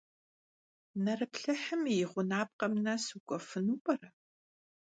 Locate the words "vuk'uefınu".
3.13-3.75